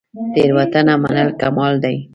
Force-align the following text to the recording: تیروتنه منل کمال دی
تیروتنه 0.33 0.93
منل 1.03 1.29
کمال 1.41 1.73
دی 1.83 1.95